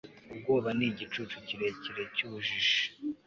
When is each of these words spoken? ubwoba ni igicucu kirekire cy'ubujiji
ubwoba 0.31 0.69
ni 0.77 0.85
igicucu 0.89 1.35
kirekire 1.47 2.03
cy'ubujiji 2.15 2.79